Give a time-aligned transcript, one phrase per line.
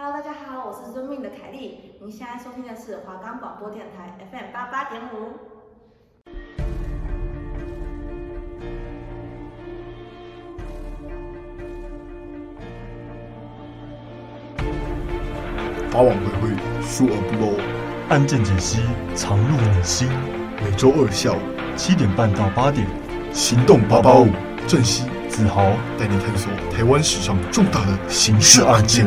[0.00, 1.90] Hello，大家好，我是遵命的凯莉。
[2.00, 5.34] 您现在收听的是华冈广播电台 FM 八八点五。
[15.90, 17.58] 法网恢恢，疏而不漏，
[18.08, 18.78] 案件解析，
[19.16, 20.08] 藏入你心。
[20.62, 21.40] 每周二下午
[21.76, 22.86] 七点半到八点，
[23.32, 24.28] 行动八八五，
[24.68, 25.64] 正熙、子豪
[25.98, 29.04] 带你探索台湾史上重大的刑事案件。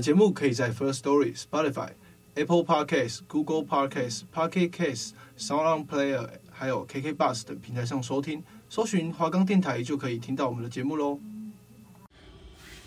[0.00, 1.90] 的节目可以在 First Story、Spotify、
[2.34, 11.20] Apple Podcasts、Google Podcasts、Pocket Casts、SoundOn Player，还有 KK Bus 等平台上收听，搜寻华冈电台就可以听到我们的节目喽。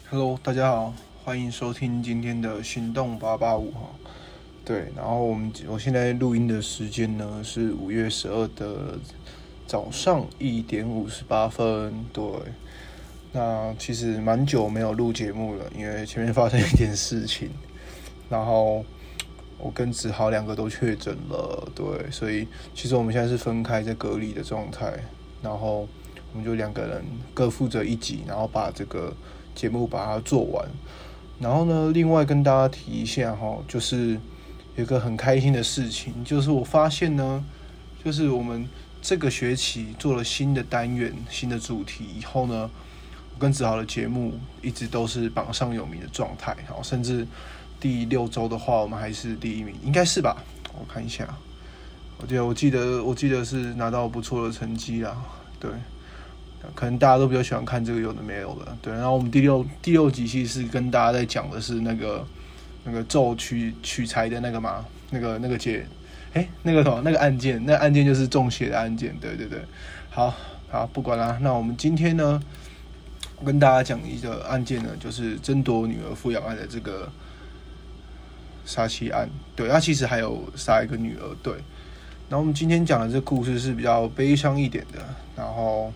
[0.09, 3.91] Hello，大家好，欢迎收听今天的行动八八五哈。
[4.65, 8.97] 对，然后我们我现在录音的时间呢是五月十二的
[9.67, 11.93] 早上一点五十八分。
[12.11, 12.23] 对，
[13.33, 17.49] 那其实蛮久没有录节目了，因为前面发生一点事情，
[18.29, 18.85] 然后
[19.57, 21.67] 我跟子豪两个都确诊了。
[21.75, 24.93] 对，所以其实我们现在是分开在隔离的状态，
[25.41, 25.85] 然后
[26.31, 27.03] 我们就两个人
[27.33, 29.13] 各负责一集，然后把这个。
[29.55, 30.67] 节目把它做完，
[31.39, 34.19] 然后呢，另外跟大家提一下哈，就是
[34.75, 37.45] 有一个很开心的事情，就是我发现呢，
[38.03, 38.67] 就是我们
[38.99, 42.67] 这个学期做了新的单元、新的主题以后呢，
[43.39, 47.27] 跟子豪的节目一直都是榜上有名的状态，然后甚至
[47.79, 50.37] 第六周的话，我们还是第一名，应该是吧？
[50.73, 51.27] 我看一下，
[52.17, 55.15] 我记得我记得我记得是拿到不错的成绩啦，
[55.59, 55.69] 对。
[56.73, 58.93] 可能大家都比较喜欢看这个有的没有的，对。
[58.93, 62.25] 然后我们第六第六集其实是跟大家在讲的是那个
[62.85, 65.85] 那个咒取取材的那个嘛，那个那个解，
[66.31, 69.59] 哎，那个什么那个案件，那案件就是中邪的案件，对对对。
[70.09, 70.33] 好，
[70.69, 71.37] 好，不管了。
[71.41, 72.41] 那我们今天呢，
[73.39, 77.11] 我跟大家讲一个案件呢，就是争夺女儿抚养案的这个
[78.65, 79.29] 杀妻案。
[79.55, 81.35] 对，他其实还有杀一个女儿。
[81.41, 81.53] 对。
[82.29, 84.99] 然后我们今天讲的这故事是比较悲伤一点的，
[85.35, 85.91] 然后。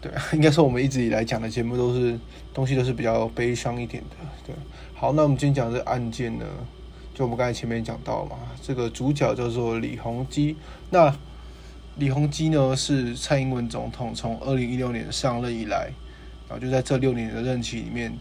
[0.00, 2.18] 对，应该说我们一直以来讲的节目都是
[2.52, 4.16] 东西都是比较悲伤一点的。
[4.44, 4.52] 对，
[4.96, 6.44] 好，那我们今天讲的这案件呢，
[7.14, 10.56] 就我们刚才前面讲到嘛，这个主角叫做李鸿基。
[10.90, 11.16] 那
[11.98, 15.92] 李鸿基呢，是蔡英文总统从二零一六年上任以来，
[16.52, 18.12] 然后就在这六年的任期里面，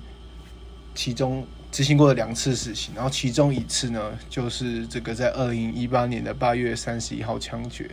[0.95, 7.91] 其中执行过了两次死刑，然后其中一次呢，就是这个在二零一八年的八月三十一号枪决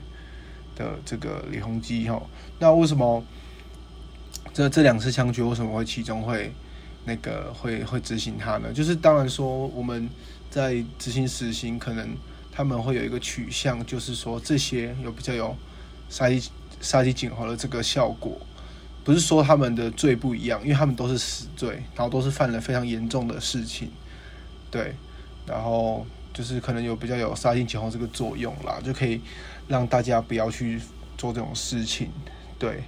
[0.76, 2.22] 的这个李鸿基哈。
[2.60, 3.24] 那为什么？
[4.54, 6.52] 这这两次枪决为什么会其中会
[7.04, 8.72] 那个会会执行他呢？
[8.72, 10.08] 就是当然说我们
[10.50, 12.16] 在执行死刑，可能
[12.52, 15.54] 他们会有一个取向，就是说这些有比较有
[16.08, 16.50] 杀鸡
[16.80, 18.36] 杀鸡儆猴的这个效果，
[19.04, 23.90] 不是说他们的罪不一样，因为他们都是死罪，然后都是犯了非常严重的事情，
[24.70, 24.94] 对，
[25.46, 29.20] 然后就是可能有比较有杀鸡儆猴这个作用啦，就可以
[29.66, 30.80] 让大家不要去
[31.16, 32.10] 做这种事情，
[32.58, 32.82] 对。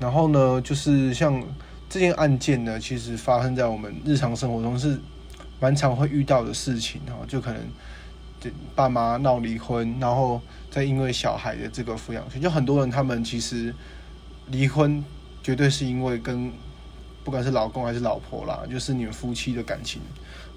[0.00, 1.44] 然后呢，就是像
[1.88, 4.98] 这件案件呢，其实发生在我们日常生活中是
[5.60, 7.62] 蛮常会遇到的事情哈，就可能
[8.74, 13.74] 爸妈闹离婚，然后再因为小孩的这个抚养权，就很多人他们其实
[14.50, 15.04] 离婚
[15.42, 16.52] 绝对是因为跟
[17.24, 20.00] 不管是老公还是老婆啦，就是你们夫妻的感情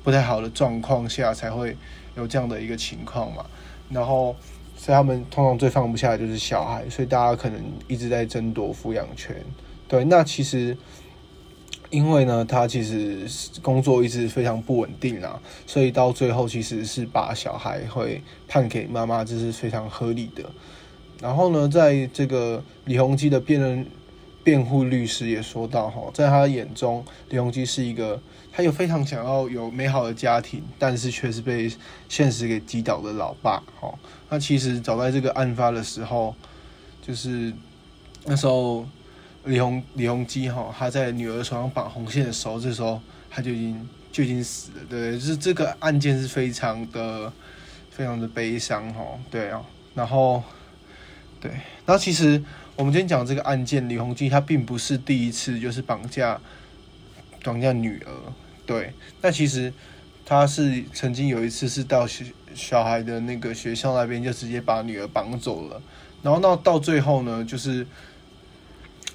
[0.03, 1.77] 不太好的状况下才会
[2.15, 3.45] 有这样的一个情况嘛，
[3.89, 4.35] 然后。
[4.75, 9.33] 所以他们通常最放不下的就是小孩，所以大家可能一直在争夺抚养权。
[9.87, 10.75] 对，那其实
[11.89, 13.25] 因为呢，他其实
[13.61, 20.43] 工作一直非常不稳定啦，所以到最后其实是把小孩会判给妈妈，这是非常合理的。
[21.23, 23.85] 然后呢，在这个李鸿基的辩论
[24.43, 28.21] 辩护律师也说到哈，在他眼中，李鸿基是一个。
[28.55, 31.67] 他有非常想要有美好的家庭，但是却是被
[32.07, 33.63] 现实给击倒的老爸。
[33.79, 33.91] 哈，
[34.29, 36.35] 那其实早在这个案发的时候，
[37.01, 37.51] 就是
[38.25, 38.85] 那时候
[39.45, 44.85] 李鸿李鸿基哈，他在女儿手上绑红线的时候，这时候他就已经就已经死了。
[44.87, 47.33] 对，就是这个案件是非常的
[47.89, 49.03] 非常的悲伤哈。
[49.31, 49.65] 对啊，
[49.95, 50.43] 然后
[51.43, 51.51] 对，
[51.85, 52.41] 然后其实
[52.77, 56.39] 我们今天讲这个案件，李鸿基他并不是第一次就是绑架
[57.43, 58.11] 绑架女儿。
[58.65, 59.73] 对，那其实
[60.25, 62.23] 他是曾经有一次是到小
[62.55, 65.81] 小孩的那个学校那边，就直接把女儿绑走了。
[66.21, 67.85] 然后到到最后呢，就是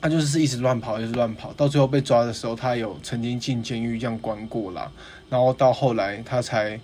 [0.03, 1.51] 他就是一直乱跑，一直乱跑。
[1.55, 4.93] 到最后被抓的时候，他有曾经进监狱这样关过啦。
[5.31, 6.79] 然后到后来，他才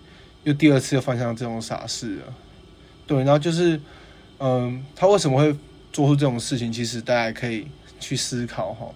[0.45, 2.35] 又第二次又犯下这种傻事了。
[3.07, 3.79] 对，然后就是
[4.47, 5.57] 嗯，他为什么会
[5.91, 6.71] 做出这种事情？
[6.71, 7.67] 其实大家可以
[7.99, 8.87] 去思考哈。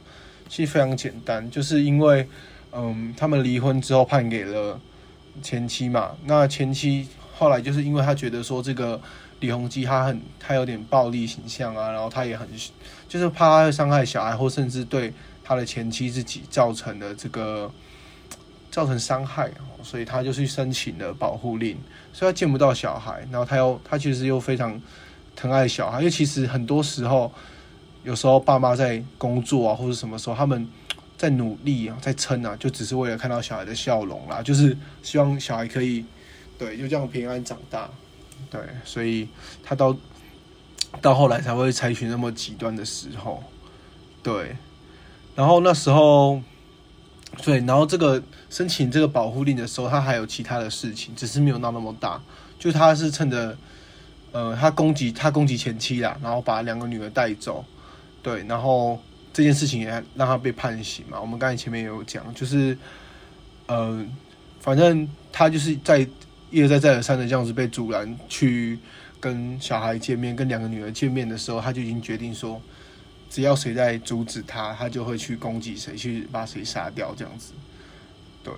[0.46, 2.28] 其实非常简单，就是因为
[2.70, 4.78] 嗯，他们离婚之后判给了
[5.42, 6.14] 前妻嘛。
[6.26, 9.00] 那前妻后来就是因为他觉得说这个
[9.40, 12.46] 李鸿基他很他有点暴力形象啊，然后他也很
[13.08, 17.72] 就是怕他会伤害小孩，或甚至对他的前妻自己造成的这个。
[18.70, 19.50] 造成伤害，
[19.82, 21.76] 所以他就去申请了保护令，
[22.12, 24.80] 所以他见不到小孩，然后他又他其实又非常
[25.38, 27.30] 疼爱小孩，因为其实很多时候，
[28.02, 30.68] 有时候爸妈在工作啊，或者什么时候他们
[31.16, 36.04] 在努力啊，在撑啊，就只是为了看到小孩的笑容啦，就是希望小孩可以
[36.58, 37.88] 对就这样平安长大，
[38.50, 39.28] 对，所以
[39.62, 39.96] 他到
[41.00, 43.44] 到后来才会采取那么极端的时候，
[44.24, 44.56] 对，
[45.36, 46.42] 然后那时候。
[47.44, 52.18] 对，然后这个申请这个保护令的时候，他还有其他的事情，只是没有闹那么大。
[52.58, 53.54] 就他是趁着，
[54.32, 57.64] 呃，他攻击他攻击前妻啦，然后把两个女儿带走。
[58.22, 58.98] 对，然后
[59.32, 61.20] 这件事情也让他被判刑嘛。
[61.20, 62.76] 我们刚才前面也有讲，就是，
[63.66, 64.04] 呃，
[64.60, 66.06] 反正他就是在
[66.50, 68.78] 一而再再而三的这样子被阻拦去
[69.20, 72.60] 跟小孩见面，跟两个女儿见面的时候，他就已经决定说。
[73.30, 77.52] 只要谁在阻止他，他就会去攻击谁，去把谁杀掉，这样子。
[78.42, 78.54] 对，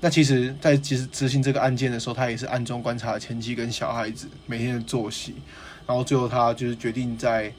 [0.00, 5.34] 那其实，在其实执行这个案件的时候，他也是暗中观察前妻跟小孩子每天的作息，
[5.86, 7.52] 然后最后他就是决定在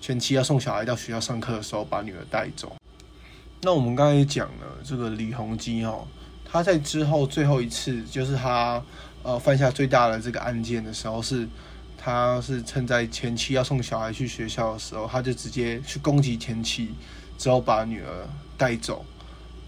[0.00, 2.76] 前妻要送小孩到学校上课的时候，把女儿带走。
[3.62, 6.06] 那我们刚才也讲了，这个李洪基哦，
[6.44, 8.82] 他在之后最后一次，就是他
[9.22, 11.48] 呃犯下最大的这个案件的时候是。
[12.02, 16.94] 他是趁在前妻要送小孩去学校的时候，他就直接去攻击前妻，
[17.36, 18.26] 之后把女儿
[18.56, 19.04] 带走。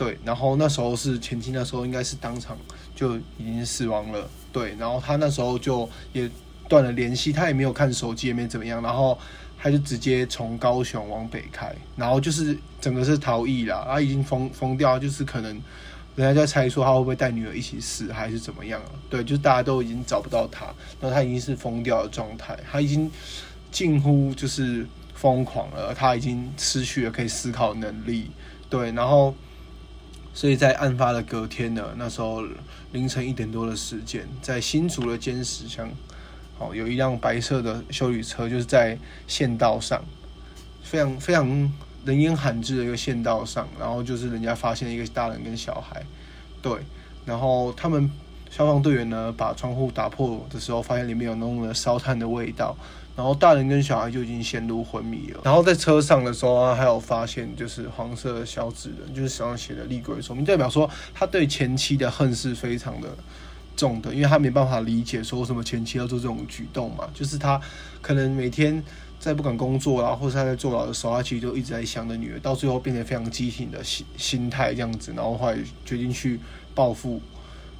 [0.03, 2.59] 对，然后那时候是前妻那时候应该是当场
[2.95, 4.29] 就已经死亡了。
[4.53, 6.29] 对，然后他那时候就也
[6.69, 9.17] 断了联系，他也没有看手机，也没怎么样，然后
[9.57, 15.61] 他就直接从高雄往北开，然后就是整个是逃逸了，他已经疯疯掉，就是可能。
[16.15, 18.79] 人家在猜说他会不会带女儿一起死，还是怎么样？
[19.09, 20.67] 对，就是大家都已经找不到他，
[21.01, 23.11] 然后他已经是疯掉的状态，他已经
[23.71, 28.31] 近乎就是疯狂了，他已经失去了可以思考能力。
[28.69, 29.35] 对，然后
[30.35, 32.43] 所以在案发的隔天呢，那时候
[32.93, 35.91] 凌晨一点多的时间，在新竹的尖石乡，
[36.59, 40.05] 好，有一辆白色的修理车，就是在县道上，
[40.83, 41.73] 非常非常。
[42.05, 46.05] 人烟罕至的一个县道上，然后就是人家发现一个大人跟小孩，
[46.61, 46.77] 对，
[47.25, 48.11] 然后他们
[48.51, 52.77] 消防队员呢把窗户打破的时候，发现里面有浓浓的烧炭的味道，
[53.17, 55.41] 然后大人跟小孩就已经陷入昏迷了。
[55.45, 63.09] 然后在车上的时候，还有发现就是黄色的小纸人，就是手上写的厉鬼说明，代表说他对前妻的恨是非常的
[63.77, 67.61] 重的，因为他没办法理解说什么前妻要做这种举动嘛，就是他
[68.01, 68.83] 可能每天。
[69.23, 76.41] 在不管工作啊，或者他在坐牢的时候，他其实就一直在想着女儿，到最后变成非常畸形的心心态这样子，然后后来决定去
[76.75, 77.23] 报复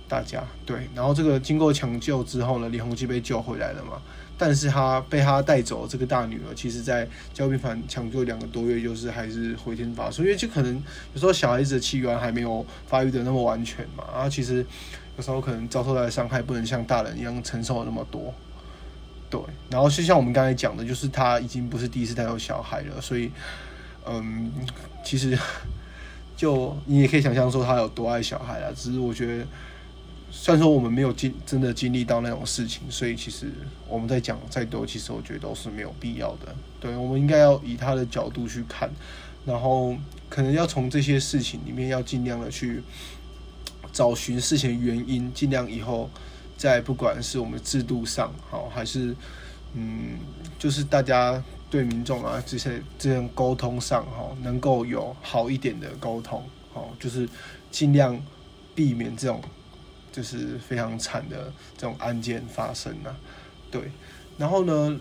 [0.07, 0.45] 大家。
[0.65, 4.01] 对，然后这个经过抢救之后呢，李弘基被救回来了嘛，
[4.45, 10.75] 但是他被他带走这个大女儿，其实在交病房抢救两个多月，就是还是回天乏术，因为就可能
[11.15, 14.67] 有时候小孩子的器官还没有发育的那么完全嘛，然后其实
[15.17, 18.35] 有时候可能遭受到的伤害不能像大人一样承受那么多。
[19.31, 19.41] 对，
[19.71, 23.31] 然后就像我们刚才讲的，就是他已经不是第一次带有小孩了，所以，
[24.05, 24.51] 嗯，
[25.05, 25.39] 其实
[26.37, 28.75] 就你也可以想象说他有多爱小孩了。
[28.75, 29.47] 只是我觉得，
[30.33, 33.53] 虽然说我们没有经真的经历到那种事情，所以其实
[33.87, 36.55] 我们在讲再多，其实我觉得都是没有必要的。
[36.81, 38.91] 对，我们应该要以他的角度去看，
[39.45, 39.95] 然后
[40.29, 42.83] 可能要从这些事情里面要尽量的去
[43.93, 46.11] 找寻事情原因，尽量以后。
[46.55, 49.17] 在不管是我们制度上好，还是
[49.75, 50.17] 嗯，
[50.61, 57.29] 就是大家对民众啊这些这样沟通上哈，能够有好一点的沟通，好，就是
[57.73, 58.17] 尽量
[58.77, 59.41] 避免这种
[60.13, 63.17] 就是非常惨的这种案件发生啊。
[63.71, 63.91] 对，
[64.39, 65.01] 然后呢，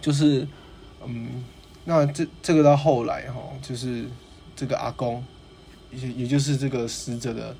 [0.00, 0.46] 就是
[1.04, 1.42] 嗯，
[1.84, 4.04] 那这这个到后来哈，就是
[4.54, 5.24] 这个阿公，
[5.90, 7.56] 也也就是这个死者的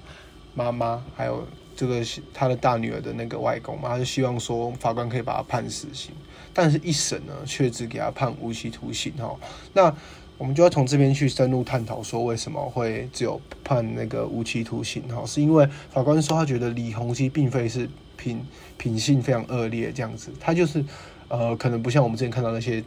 [0.54, 1.44] 妈妈，还有。
[1.76, 6.12] 这个他的大女儿的那个外公嘛，他就希望说法官可以把他判死刑，
[6.52, 9.36] 但是一审呢却只给他判无期徒刑哈。
[9.72, 9.92] 那
[10.36, 15.24] 我们就要从这边去深入探讨说为什么会只有判那个无期徒刑哈？
[15.24, 18.44] 是因为法官说他觉得李鸿基并非是品
[18.76, 20.84] 品性非常恶劣这样子，他就是
[21.28, 22.82] 呃可能不像我们之前看到那些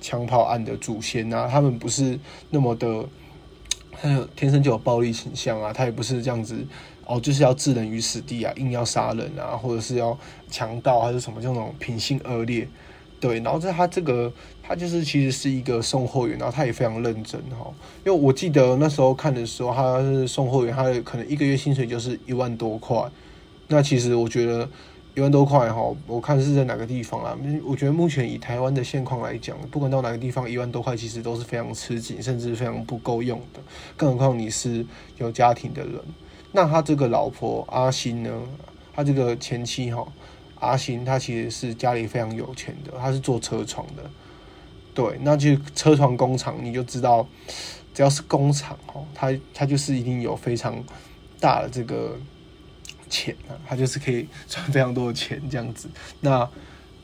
[0.00, 2.18] 枪炮案的祖先、啊，他们不是
[2.50, 3.04] 那么的，
[3.92, 6.66] 他有天生就有暴力倾向啊，他也不是这样子。
[7.04, 10.16] 哦，就是要置人于死地啊，硬要杀人啊，或者是要
[10.48, 12.66] 强盗还是什么这种品性恶劣
[13.22, 14.32] 对，然后在他这个，
[14.64, 17.72] 他就是其实是一个送货员，然后他也非常认真哈。
[18.04, 23.00] 因为我记得那时候看的时候，他是送货员，他可能一个月薪水就是一万多块。
[23.68, 24.68] 那其实我觉得
[25.14, 27.38] 一万多块哈，我看是在哪个地方啊？
[27.64, 33.60] 我觉得目前以台湾的现况来讲，不管到哪个地方，一万多块其实都是非常吃紧，甚至非常不够用的。
[33.96, 34.84] 更何况你是
[35.18, 35.94] 有家庭的人，
[36.50, 38.30] 那他这个老婆阿星呢？
[38.92, 40.04] 他这个前妻哈。
[40.62, 44.10] 阿星他其实是家里非常有钱的，他是做车床的，
[44.94, 47.26] 对，那就车床工厂，你就知道，
[47.92, 50.80] 只要是工厂哦，他他就是一定有非常
[51.40, 52.16] 大的这个
[53.10, 55.88] 钱啊，他就是可以赚非常多的钱这样子。
[56.20, 56.48] 那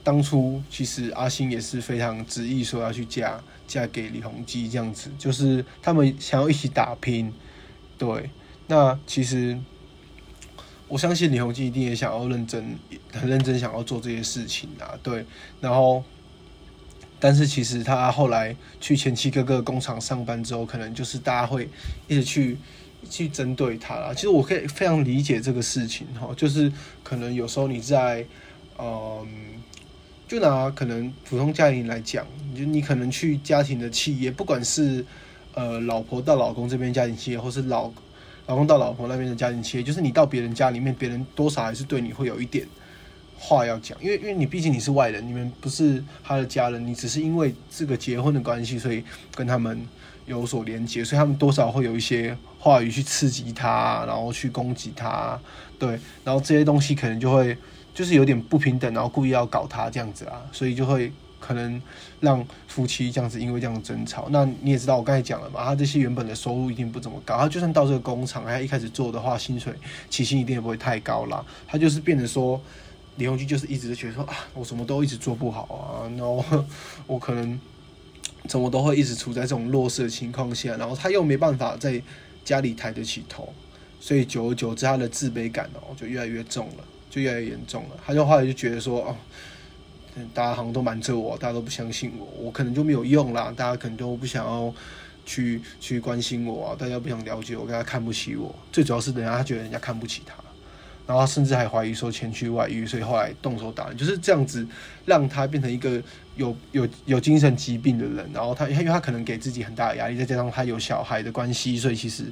[0.04, 7.34] 当初其实阿星也是非常执意说要去嫁嫁给李鸿基这样子，就是他们想要一起打拼，
[7.98, 8.30] 对，
[8.68, 9.58] 那其实。
[10.88, 12.74] 我相信李宏基一定也想要认真，
[13.12, 15.22] 很认真想要做这些事情啊，对。
[15.60, 16.02] 然后，
[17.20, 21.68] 但是其实他后来去前妻各个工厂上班之后，可能就是大家会
[22.06, 22.56] 一直去
[23.10, 24.14] 去针对他啦。
[24.14, 28.24] 其实我可以非常理解这个事情哈，就是可能有时候你在，
[28.78, 29.26] 嗯，
[30.26, 32.26] 就拿可能普通家庭来讲，
[32.56, 35.04] 就你可能去家庭的企业，不管是
[35.52, 37.92] 呃老婆到老公这边家庭企业，或是老。
[38.48, 42.66] 老公到老婆那边的家庭企业，就是你到别人家里面，别人多少还是对你会有一点
[43.38, 49.78] 话要讲，因为因为你毕竟你是外人，你们不是他的家人，你只是因为这个结婚的关系，所以跟他们
[50.24, 55.38] 有所连接，所以他们多少会有一些话语去刺激他，然后去攻击他，
[55.78, 55.90] 对，
[56.24, 57.54] 然后这些东西可能就会
[57.92, 61.12] 就是有点不平等，然后故意要搞他这样子啊，所以就会。
[61.40, 61.80] 可能
[62.20, 69.72] 让夫妻这样子因为这样争吵，那你也知道我刚才讲了嘛，他这些原本的收入一定不怎么高，他就算到这个工厂，他一开始做的话，薪水
[70.10, 71.44] 起薪一定也不会太高啦。
[71.66, 72.60] 他就是变成说，
[73.16, 76.44] 李鸿基就是一直觉得说啊，我什么都一直做不好啊，然后
[77.06, 77.58] 我可能
[78.46, 82.02] 怎么都会一直处在这种弱势的情况下，然后他又没办法在
[82.44, 83.52] 家里抬得起头，
[84.00, 87.96] 所以久而久之，他的自卑感哦就越来越重了，就越来越严重了。
[88.04, 89.16] 他就后来就觉得说哦。
[90.34, 93.52] 大家好像都瞒着我，大家都不相信我，我可能就没有用啦。
[93.56, 94.72] 大家可能都不想要
[95.26, 98.54] 去去关心我啊，大家不想了解我，大家看不起我。
[98.72, 100.34] 最主要是人家他觉得人家看不起他，
[101.06, 104.66] 然后甚至还怀疑说前去外遇，所以后来动手打人，就是这样子
[105.04, 106.02] 让他变成一个
[106.36, 108.28] 有有有精神疾病的人。
[108.32, 112.24] 然后他因为他可能给自己很大的压力，再加上他有小孩的关系，所以其实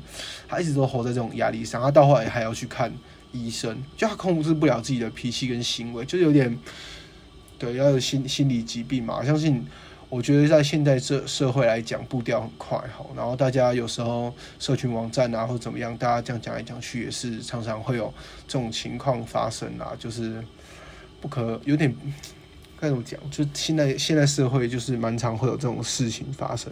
[0.48, 1.82] 他一直都活在这种压力上。
[1.82, 2.92] 他到后来还要去看
[3.32, 6.58] 医生，就他控制不了自己的脾气跟行为，就是有点。
[7.58, 9.24] 对，要有心心理疾病嘛。
[9.24, 9.66] 相信，
[10.10, 13.04] 我觉得在现在这社会来讲，步调很快哈。
[13.16, 18.12] 然后大家有时候社群网站啊，或怎么样，大家这样讲来讲去，也是常常会有
[18.46, 19.96] 这种情况发生啊。
[19.98, 20.44] 就是
[21.20, 21.94] 不可有点
[22.78, 23.18] 该怎么讲？
[23.30, 26.70] 就现在现在社会就是蛮常会有这种事情发生。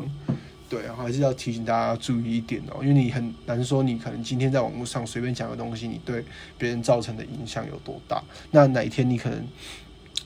[0.68, 6.22] 对，还是要提醒大家注意一点哦，因为你很难说，你可能今天在网络上随便讲的东西，你对
[6.58, 8.22] 别人造成的影响有多大？
[8.50, 9.46] 那哪一天你可能？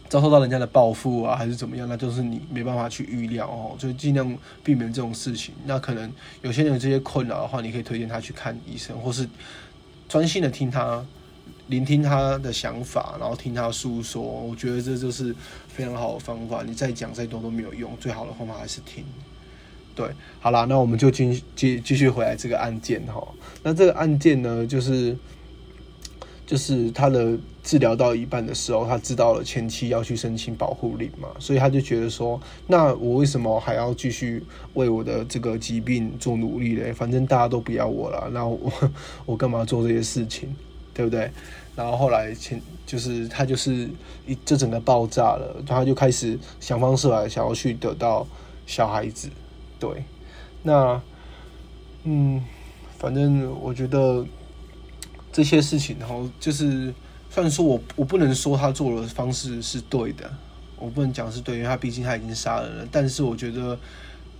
[0.08, 1.88] 遭受到人家的报复啊，还是怎么样？
[1.88, 5.54] 那就是你没办法去预料哦，就尽量避免这种事情。
[5.66, 6.10] 那可能
[6.42, 9.28] 有些人有这些困扰的话，你可以推荐他去看医生，或是
[10.08, 11.04] 专心的听他，
[11.66, 14.22] 聆听他的想法，然后听他诉说。
[14.22, 15.34] 我觉得这就是
[15.68, 16.62] 非常好的方法。
[16.66, 19.04] 你再讲再多都没有用，最好的方法还是听。
[19.94, 20.08] 对，
[20.40, 23.26] 好啦，那我们就继继继续回来这个案件哈。
[23.62, 25.16] 那这个案件呢，就是。
[26.48, 34.42] 就是他的治疗到一半的时候，他知道了前妻要去申请保护令嘛，所以他就觉得说，那我为什么还要继续
[34.74, 36.92] 为我的这个疾病做努力嘞？
[36.92, 38.72] 反正大家都不要我了，那我
[39.26, 40.54] 我干嘛做这些事情，
[40.94, 41.30] 对不对？
[41.76, 43.88] 然后后来前就是他就是
[44.26, 48.26] 一这整个爆炸了，他就开始想方设法想要去得到
[48.66, 49.28] 小孩子，
[49.78, 49.90] 对，
[50.62, 51.00] 那
[52.04, 52.42] 嗯，
[52.98, 54.24] 反正我觉得。
[55.30, 56.92] 这些事情，然后就是，
[57.30, 60.28] 虽然说我我不能说他做的方式是对的，
[60.76, 62.88] 我不能讲是对，因为他毕竟他已经杀人了。
[62.90, 63.78] 但是我觉得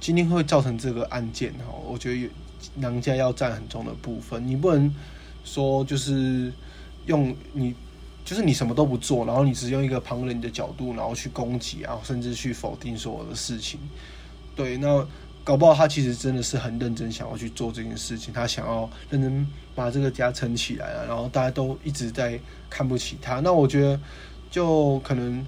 [0.01, 2.31] 今天会造成这个案件，哈，我觉得
[2.75, 4.47] 娘家要占很重的部分。
[4.47, 4.93] 你不能
[5.45, 6.53] 说就是
[7.07, 7.75] 用你，
[8.25, 13.79] 就是你什么都不做，然后你只用一个旁人的角度，然后去攻击啊，甚至去否定所有的事情。
[14.57, 15.07] 对，那。
[15.49, 22.39] 搞不好他其实真的是很认真想要去做这件事情，他想要认真把这个家撑起来了，然后大家都一直在
[22.69, 23.41] 看不起他。
[23.41, 23.99] 那我觉得，
[24.51, 25.43] 就可能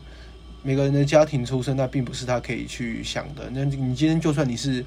[0.62, 3.50] 每个人的家庭出身，那并不是他可以去想的。
[3.52, 4.82] 那你今天就算你是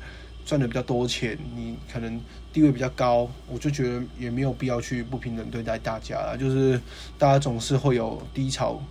[0.48, 2.20] 赚的比较多钱，你可能
[2.51, 6.36] 地位比较高，我就觉得也没有必要去不平等对待大家了。
[6.36, 6.82] 就是
[7.20, 8.82] 大家总是会有低潮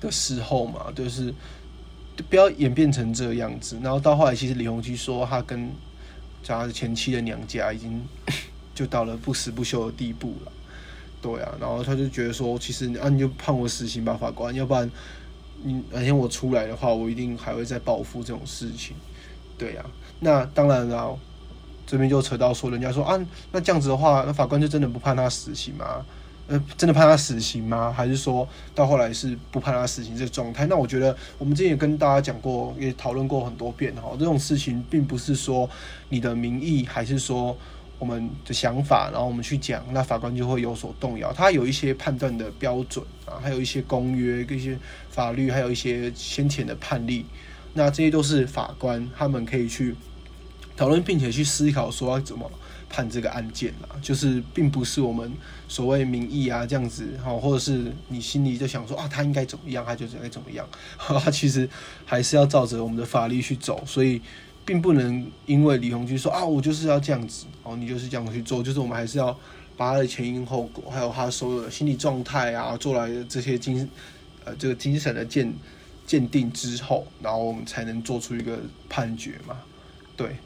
[0.00, 1.34] 的时候嘛，就是。
[2.28, 3.78] 不要演变成这样子。
[3.82, 5.70] 然后到后来，其实李鸿基说他跟
[6.44, 8.02] 他前妻的娘家已经
[8.74, 10.52] 就到了不死不休的地步了。
[11.20, 14.90] 对啊，然后他就觉得说，其实啊，你就判我死刑吧，法官，要不然
[15.62, 18.96] 你哪天我出来的话，我一定还会再报复这种事情。
[19.56, 19.86] 对啊，
[20.18, 21.16] 那当然了，
[21.86, 23.16] 这边就扯到说，人家说啊，
[23.52, 26.04] 那这样子的话，那法官就真的不判他死刑吗？
[26.48, 27.92] 呃，真的判他死刑吗？
[27.92, 30.66] 还是说到后来是不判他死刑这个状态？
[30.66, 34.10] 那我觉得我们之前也跟大家讲过，也讨论过很多遍哈。
[34.18, 35.68] 这种事情并不是说
[36.08, 37.56] 你的民意，还是说
[37.98, 41.32] 我们的想法，然后我们去讲，那法官就会有所动摇。
[41.32, 44.76] 他有一些判断的标准啊，还有一些公约、一些
[45.10, 47.24] 法律，还有一些先前的判例。
[47.74, 49.94] 那这些都是法官他们可以去
[50.82, 52.50] 讨论，并且去思考说要怎么。
[52.94, 55.32] 判这个案件啦，就是并不是我们
[55.66, 60.68] 所谓民意啊这样子，好，或者是你心里就想说啊，他应该怎么样，他就应该怎么样，
[61.00, 61.66] 他其实
[62.04, 64.20] 还是要照着我们的法律去走，所以
[64.66, 69.34] 并不能因为李鸿基说啊，我就是要这样子，哦，你就是这样去做，就是我们还是要
[69.74, 73.88] 把他的前因后果，还有他所有的心理状态啊，做来的这些精
[74.44, 75.50] 呃这个精神的鉴
[76.06, 78.58] 鉴定之后，然后我们才能做出一个
[78.90, 79.56] 判决嘛，
[80.14, 80.36] 对。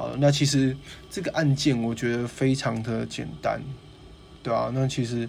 [0.00, 0.74] 好，那其实
[1.10, 3.60] 这个案件我觉得非常的简单，
[4.42, 5.28] 对啊，那其实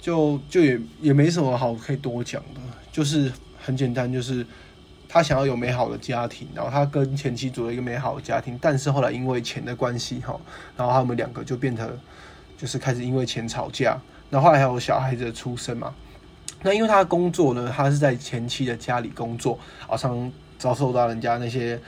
[0.00, 2.60] 就就也也没什么好可以多讲的，
[2.92, 4.46] 就是很简单，就是
[5.08, 10.38] 他想要有美好的家庭，然后他跟前妻组了一个美好的家庭，但是后来因为钱的关系哈，
[10.76, 11.90] 然后他们两个就变成
[12.56, 13.98] 就是开始因为钱吵架，
[14.30, 15.92] 然后来还有小孩子的出生嘛，
[16.62, 21.80] 那因为他的工作呢，他是在前妻的家里工作，好像遭受到人家那些。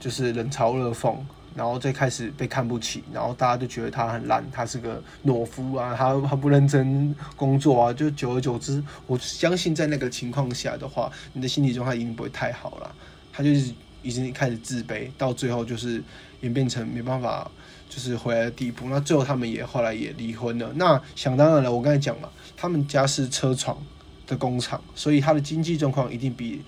[0.00, 1.14] 就是冷嘲热讽，
[1.54, 12.94] 然后再开始被看不起，然后大家就觉得他很烂，他是个懦夫啊，他他不认真工作啊，就久而久之，我相信在那个情况下的话，你的心理状态一定不会太好了。
[13.32, 16.02] 他就是已经开始自卑，到最后就是
[16.40, 17.50] 演变成没办法
[17.88, 18.88] 就是回来的地步。
[18.88, 20.72] 那最后他们也后来也离婚了。
[20.74, 23.76] 那想当然了，我刚才讲了，他们家是车厂
[24.26, 26.62] 的工厂，所以他的经济状况一定比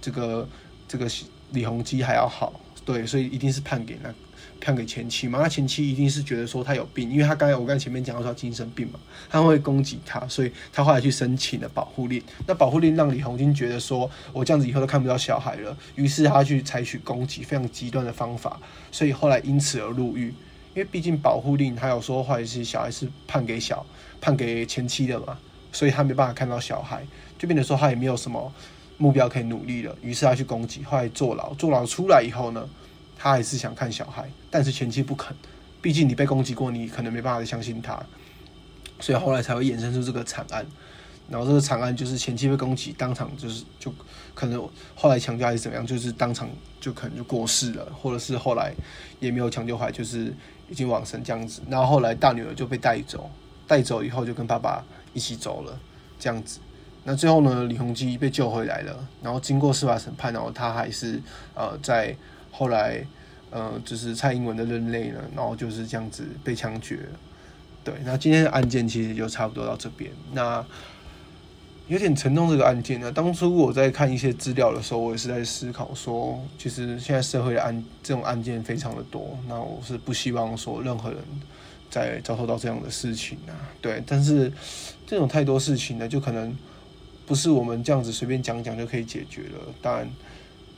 [0.00, 0.48] 这个
[0.86, 1.08] 这个
[1.52, 2.60] 李鸿基还要好。
[2.86, 4.14] 对，所以一定是判给那
[4.58, 5.40] 判给前妻嘛？
[5.42, 12.22] 那前妻一定是觉得说他有病，因为他刚才我刚才前面讲到说他精神病嘛，他会攻击他，所以他后来去申请了保护令。
[12.46, 18.58] 那保护令让李鸿基觉得说我这样子以后都看不到小孩了，于是他去采取攻击非常极端的方法，
[18.90, 20.32] 所以后来因此而入狱。
[20.74, 23.84] 因为毕竟保护令还有说或者是小孩是判给小
[24.20, 25.36] 判给前妻的嘛，
[25.72, 27.02] 所以他没办法看到小孩，
[27.38, 28.52] 就变得说他也没有什么。
[28.98, 31.52] 目标可以努力了，于是他去攻击，后来坐牢。
[31.54, 32.68] 坐牢出来以后呢，
[33.16, 35.36] 他还是想看小孩，但是前妻不肯。
[35.82, 38.02] 毕竟你被攻击过，你可能没办法相信他，
[38.98, 40.66] 所以后来才会衍生出这个惨案。
[41.28, 43.92] 然后这个惨案就是前妻被攻击，当场就是就
[44.32, 46.48] 可能后来抢救还是怎么样，就是当场
[46.80, 48.72] 就可能就过世了，或者是后来
[49.20, 50.32] 也没有抢救回来，就是
[50.68, 51.60] 已经往生这样子。
[51.68, 53.30] 然后后来大女儿就被带走，
[53.66, 55.78] 带走以后就跟爸爸一起走了，
[56.18, 56.60] 这样子。
[57.08, 61.22] 那最后呢，李鸿基被救回来了，然后经过司法审判，然后他还是
[61.54, 62.12] 呃在
[62.50, 63.00] 后来
[63.50, 66.98] 呃就是蔡英文的任内呢，然后就是这样子被枪决。
[67.84, 70.10] 对，那今天的案件其实就差不多到这边。
[70.32, 70.66] 那
[71.86, 81.20] 有点沉重这个案件呢，当初我在看一些资料的时候，我也是在思考说，其实现在社会的案这种案件非常的多，那我是不希望说任何人
[81.88, 83.54] 再遭受到这样的事情啊。
[83.80, 84.52] 对，但是
[85.06, 86.52] 这种太多事情呢，就可能。
[87.26, 89.58] 不是我们这样子随便讲讲就可以解决的。
[89.82, 90.08] 当然，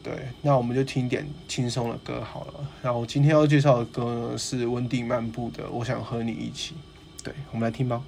[0.03, 2.55] 对，那我们就听点轻松的歌好了。
[2.83, 6.75] 然后今天要介绍的歌呢是温蒂漫步的《我想和你一起》。
[7.25, 8.03] 对，我们来听吧。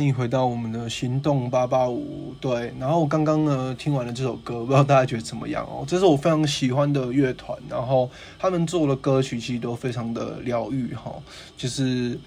[0.00, 2.34] 欢迎回到我们的行动八八五。
[2.40, 5.84] 对，然后我刚刚呢听完了这首歌，不知道大家觉得怎么样哦？
[5.86, 11.12] 这是我非常喜欢的乐团，然后他们做的歌曲其实都非常的疗愈哈，
[11.54, 12.18] 就是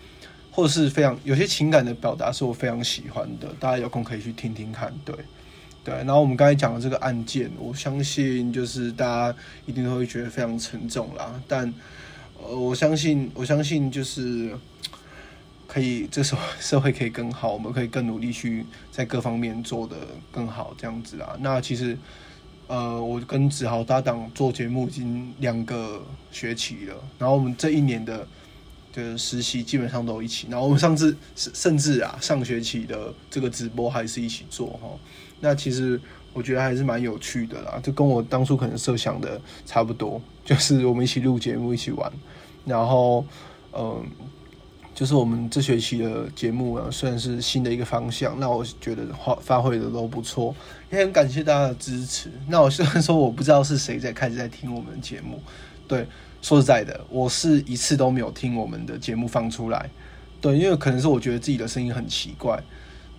[0.51, 4.93] 或是非常有些情感的表达是我非常喜欢的，大家有空可以去听听看。
[5.03, 5.15] 对，
[5.83, 11.73] 对，然后我们刚才讲的这个案件，我相信就是大家一定都会觉得非常沉重啦，但
[12.39, 14.55] 呃，我相信，我相信就是。
[15.73, 19.95] 可以，这时候社会可以更好，我们可以更努力去在各方面做得
[20.31, 21.35] 更好，这样子啊。
[21.39, 21.97] 那其实，
[22.67, 25.99] 呃，我跟子豪搭档做节目已经两个
[26.31, 28.27] 学期了，然后我们这一年的
[28.93, 34.87] 的实习基本上都一起，然后我们上次甚至啊上学期的这个直播还是一起做哈。
[35.39, 35.99] 那其实
[36.33, 42.13] 我觉得还是蛮有趣的啦，就跟我当初可能设想的差不多，就是我们一起录节目，一起玩，
[42.63, 43.25] 然后
[43.75, 44.05] 嗯。
[44.95, 50.55] 就是我们这学期的节目呢，虽然是新的一个方向，那我觉得发发挥的都不错，
[50.91, 52.29] 也很感谢大家的支持。
[52.47, 55.41] 那我虽然说我不知道是谁在开始在听我们的节目，
[55.87, 56.05] 对，
[56.43, 59.89] 说实在的，我是一次都没有听我们的节目放出来，
[60.39, 62.61] 对，因为可能是我觉得自己的声音很奇怪，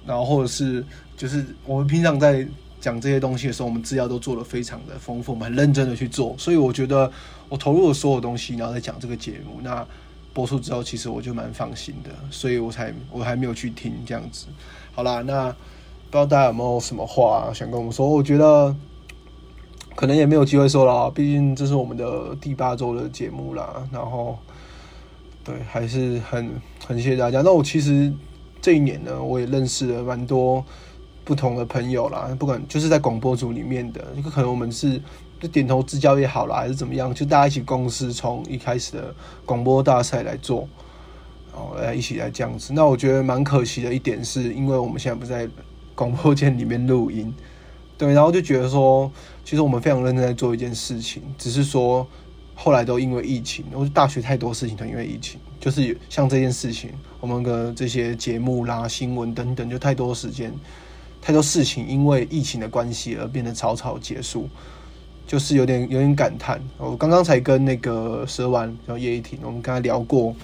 [0.06, 0.84] 然后或者是
[1.16, 2.46] 就是我们平常在
[2.80, 7.10] 讲这些东西的时候，我们资料都做得非常的丰富，我们很认真的去做，所以我觉得
[7.48, 9.84] 我投入了所有东西，然后再讲这个节目，那。
[10.34, 14.48] 播出之后，其实我就蛮放心的，所以我才我还没有去听这样子。
[14.92, 15.56] 好啦，那不
[16.10, 18.08] 知道大家有没有什么话想跟我们说？
[18.08, 18.74] 我觉得
[19.94, 23.88] 可能也没有机会说了，毕竟这是我们的第八周的节目啦。
[23.92, 24.36] 然后，
[25.44, 27.40] 对，还是很很谢谢大家。
[27.42, 28.12] 那我其实
[28.60, 30.64] 这一年呢，我也认识了蛮多
[31.24, 35.00] 不同的朋友啦，不管就是在广播组里面的，一个可能我们是。
[35.44, 37.12] 就点头之交也好啦，还是怎么样？
[37.12, 40.66] 就大家一起共事，从一开始的广播大赛来做，
[41.52, 42.72] 然后来一起来这样子。
[42.72, 45.46] 那我觉得蛮可惜的一点是，因为我们现在不在
[45.94, 47.30] 广播间里面录音，
[47.98, 49.12] 对，然后就觉得说，
[49.44, 52.06] 其实我们非常认真在做一件事情，只是说
[52.54, 60.50] 后来都因为疫情，我觉得大学太多事情都因为疫情，就是像这件事情，我们的这些节目啦、新闻等等，就太多时间、
[61.20, 64.48] 太多事情因为疫情的关系而变得草草结束。
[65.26, 70.34] 就是有点有点感叹，我刚刚才跟那个蛇丸，然后叶一婷，我们跟他聊过，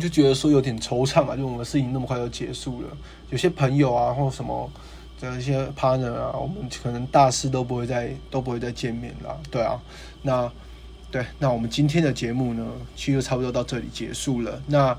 [0.00, 2.88] 就觉得说有点惆怅啊，就我们事情那么快就结束了，
[3.30, 4.70] 有些朋友啊，或什么
[5.20, 9.80] 的一些 partner 啊，我们可能大事都不会再都不会再见面了，对啊，
[10.22, 10.50] 那
[11.10, 14.60] 对，那我们今天的节目呢，其实就差不多到这里结束了。
[14.66, 14.96] 那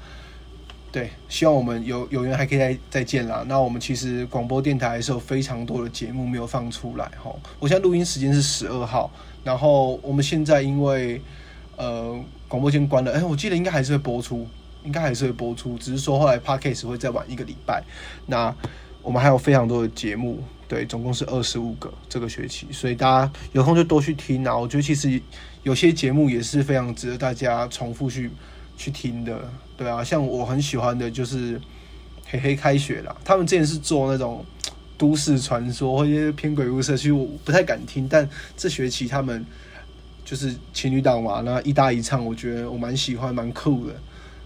[0.95, 3.43] 对，希望我们有有缘还可以再再见啦。
[3.49, 7.35] 那我们其实广播电台还是有非常多的节目没有放出来哈。
[7.59, 9.11] 我现在录音时间是十二号，
[9.43, 11.21] 然后我们现在因为
[11.75, 14.47] 呃广播间关了，哎，我记得应该还是会播出，
[14.85, 17.83] 应该还是会播出，只是说后来 Podcast 会再晚一个礼拜。
[18.27, 18.55] 那
[19.01, 24.55] 我们还有非常多的节目，对，总共是二十五个这个学期，所以大家有空就多去听啊。
[24.55, 25.21] 我觉得其实
[25.63, 28.31] 有些节目也是非常值得大家重复去
[28.77, 29.39] 去听的。
[29.77, 31.59] 对啊，像我很喜欢的就是
[32.27, 33.13] 黑黑开学啦。
[33.25, 34.45] 他们之前是做那种
[34.97, 38.07] 都市传说或者偏鬼屋社区，我不太敢听。
[38.07, 39.45] 但这学期他们
[40.23, 43.93] 就是情侣档嘛，那一搭一唱，我觉得我蛮喜欢，蛮酷的。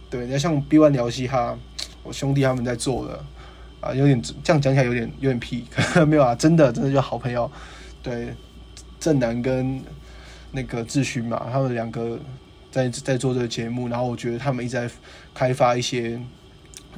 [0.09, 1.55] 对，那像 B One 聊嘻哈，
[2.01, 3.23] 我兄弟他们在做的
[3.81, 7.51] 啊，有点这样讲起来有点有点屁，可 没有啊，真的真的就好朋友。
[8.01, 8.33] 对，
[8.99, 9.79] 正南跟
[10.51, 12.19] 那个志勋嘛，他们两个。
[12.71, 14.89] 在在做这个节目，然后我觉得他们一直在
[15.33, 16.19] 开发一些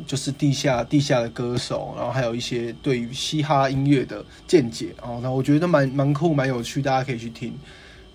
[0.06, 7.54] 就是地下地下的歌手，然后还有一些对于嘻哈音乐的见解哦，那我觉得蛮蛮酷蛮有趣，大家可以去听。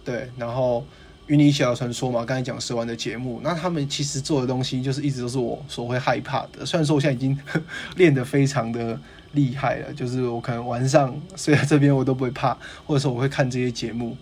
[0.04, 0.84] 对，然后
[1.26, 6.64] 云林小传说嘛，刚才讲十万的节目，那他们其实做的东西就是一直都是我所会害怕的。
[6.64, 7.38] 虽然说我现在已经
[7.96, 8.98] 练得非常的
[9.32, 14.16] 厉害了，就是我可能晚上 睡在这边我都不会怕，或者说我会看这些节目。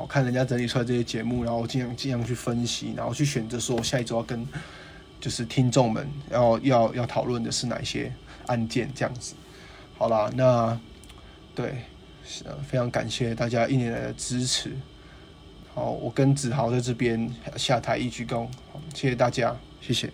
[0.00, 4.46] 我看人家整理出来这些节目，然后我尽量尽量去分析，然后去选择说我下一周要跟
[5.20, 8.10] 就是听众们要要要讨论的是哪些
[8.46, 9.34] 案件这样子。
[9.98, 10.80] 好啦，那
[11.54, 11.84] 对，
[12.66, 14.72] 非常感谢大家一年来的支持。
[15.74, 18.48] 好，我跟子豪在这边下台一鞠躬，
[18.94, 20.10] 谢谢大家，谢谢。